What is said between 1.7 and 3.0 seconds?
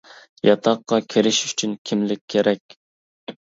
كىملىك كېرەك.